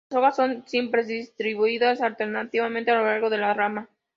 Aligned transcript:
Las 0.09 0.17
hojas 0.19 0.35
son 0.35 0.63
simples, 0.65 1.05
distribuidas 1.07 2.01
alternativamente 2.01 2.89
a 2.89 2.95
lo 2.95 3.05
largo 3.05 3.29
de 3.29 3.37
la 3.37 3.53
rama. 3.53 3.87